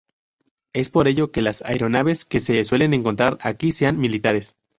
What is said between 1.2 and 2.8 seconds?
que las aeronaves que se